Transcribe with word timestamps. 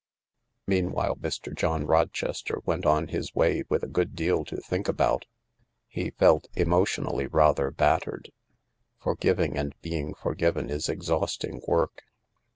Meanwhile 0.65 1.17
Mr. 1.17 1.55
John 1.55 1.85
Rochester 1.85 2.57
went 2.65 2.87
on 2.87 3.09
his 3.09 3.29
tfay 3.29 3.65
with 3.69 3.83
a 3.83 3.87
good 3.87 4.15
deal 4.15 4.43
to 4.45 4.57
think 4.57 4.87
about. 4.87 5.27
He 5.87 6.09
felt, 6.09 6.47
emotiohally, 6.55 7.29
rather 7.31 7.69
battered: 7.69 8.31
forgiving 8.97 9.55
and 9.59 9.75
being 9.83 10.15
forgiven 10.15 10.71
is 10.71 10.85
etffiausflng 10.87 11.67
work. 11.67 12.01